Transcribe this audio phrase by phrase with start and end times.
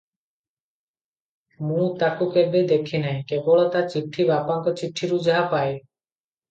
[1.65, 5.75] ମୁଁ ତାକୁ କେବେ ଦେଖି ନାହିଁ- କେବଳ ତା' ଚିଠି ବାପାଙ୍କ ଚିଠିରୁ ଯାହା ପାଏ।